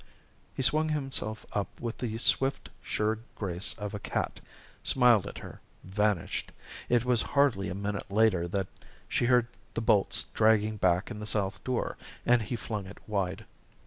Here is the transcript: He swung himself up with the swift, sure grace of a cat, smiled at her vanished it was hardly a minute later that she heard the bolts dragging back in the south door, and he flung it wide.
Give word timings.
He 0.55 0.63
swung 0.63 0.89
himself 0.89 1.45
up 1.53 1.79
with 1.79 1.99
the 1.99 2.17
swift, 2.17 2.69
sure 2.81 3.19
grace 3.35 3.75
of 3.77 3.93
a 3.93 3.99
cat, 3.99 4.39
smiled 4.83 5.27
at 5.27 5.37
her 5.37 5.61
vanished 5.83 6.51
it 6.89 7.05
was 7.05 7.21
hardly 7.21 7.69
a 7.69 7.75
minute 7.75 8.09
later 8.09 8.47
that 8.47 8.65
she 9.07 9.25
heard 9.25 9.45
the 9.75 9.79
bolts 9.81 10.23
dragging 10.33 10.77
back 10.77 11.11
in 11.11 11.19
the 11.19 11.27
south 11.27 11.63
door, 11.63 11.97
and 12.25 12.41
he 12.41 12.55
flung 12.55 12.87
it 12.87 12.97
wide. 13.05 13.45